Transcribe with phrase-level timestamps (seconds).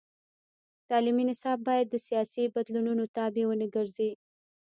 [0.89, 4.11] تعلیمي نصاب باید د سیاسي بدلونونو تابع ونه ګرځي.